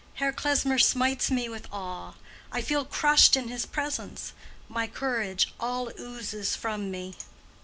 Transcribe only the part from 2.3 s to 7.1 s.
I feel crushed in his presence; my courage all oozes from